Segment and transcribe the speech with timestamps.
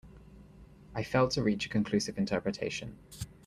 [0.95, 2.97] I failed to reach a conclusive interpretation.